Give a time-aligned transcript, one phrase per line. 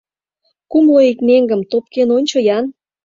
[0.71, 2.65] Кумло ик меҥгым топкен ончо-ян!